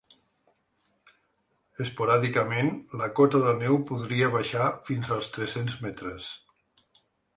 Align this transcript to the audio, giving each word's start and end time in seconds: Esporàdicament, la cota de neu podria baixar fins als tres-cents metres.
Esporàdicament, 1.83 2.71
la 3.01 3.09
cota 3.19 3.43
de 3.45 3.53
neu 3.59 3.77
podria 3.91 4.31
baixar 4.37 4.71
fins 4.89 5.13
als 5.17 5.33
tres-cents 5.37 5.77
metres. 5.89 6.33